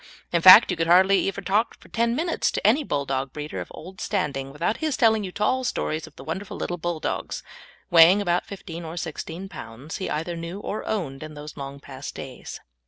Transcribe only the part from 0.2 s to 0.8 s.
In fact, you